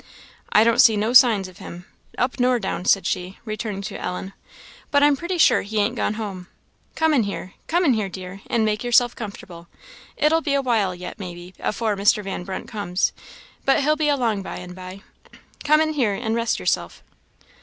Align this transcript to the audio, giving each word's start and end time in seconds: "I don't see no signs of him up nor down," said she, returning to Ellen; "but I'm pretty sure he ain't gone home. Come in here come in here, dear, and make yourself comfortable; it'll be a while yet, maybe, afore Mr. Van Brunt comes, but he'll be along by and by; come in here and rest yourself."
"I 0.51 0.63
don't 0.63 0.81
see 0.81 0.97
no 0.97 1.13
signs 1.13 1.47
of 1.47 1.59
him 1.59 1.85
up 2.17 2.39
nor 2.39 2.57
down," 2.57 2.85
said 2.85 3.05
she, 3.05 3.37
returning 3.45 3.83
to 3.83 4.01
Ellen; 4.03 4.33
"but 4.89 5.03
I'm 5.03 5.15
pretty 5.15 5.37
sure 5.37 5.61
he 5.61 5.77
ain't 5.77 5.93
gone 5.95 6.15
home. 6.15 6.47
Come 6.95 7.13
in 7.13 7.21
here 7.21 7.53
come 7.67 7.85
in 7.85 7.93
here, 7.93 8.09
dear, 8.09 8.41
and 8.47 8.65
make 8.65 8.83
yourself 8.83 9.15
comfortable; 9.15 9.67
it'll 10.17 10.41
be 10.41 10.55
a 10.55 10.61
while 10.63 10.95
yet, 10.95 11.19
maybe, 11.19 11.53
afore 11.59 11.95
Mr. 11.95 12.23
Van 12.23 12.43
Brunt 12.43 12.67
comes, 12.67 13.13
but 13.63 13.81
he'll 13.83 13.95
be 13.95 14.09
along 14.09 14.41
by 14.41 14.57
and 14.57 14.73
by; 14.73 15.01
come 15.63 15.79
in 15.79 15.93
here 15.93 16.15
and 16.15 16.33
rest 16.35 16.57
yourself." 16.59 17.03